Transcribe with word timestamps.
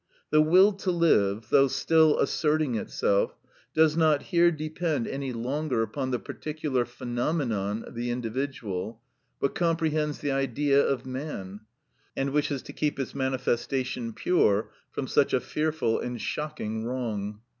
The 0.31 0.41
will 0.41 0.71
to 0.77 0.89
live, 0.89 1.49
though 1.51 1.67
still 1.67 2.17
asserting 2.17 2.73
itself, 2.73 3.37
does 3.75 3.95
not 3.95 4.23
here 4.23 4.49
depend 4.49 5.07
any 5.07 5.31
longer 5.31 5.83
upon 5.83 6.09
the 6.09 6.17
particular 6.17 6.85
phenomenon, 6.85 7.85
the 7.87 8.09
individual, 8.09 8.99
but 9.39 9.53
comprehends 9.53 10.17
the 10.17 10.31
Idea 10.31 10.83
of 10.83 11.05
man, 11.05 11.59
and 12.17 12.31
wishes 12.31 12.63
to 12.63 12.73
keep 12.73 12.99
its 12.99 13.13
manifestation 13.13 14.11
pure 14.13 14.71
from 14.89 15.07
such 15.07 15.35
a 15.35 15.39
fearful 15.39 15.99
and 15.99 16.19
shocking 16.19 16.83
wrong. 16.83 17.41